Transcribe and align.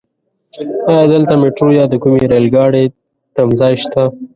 ايا 0.89 1.03
دلته 1.13 1.33
ميټرو 1.41 1.69
يا 1.77 1.83
د 1.89 1.93
کومې 2.03 2.23
رايل 2.31 2.47
ګاډی 2.55 2.83
تمځای 3.35 3.73
شته؟ 3.83 4.03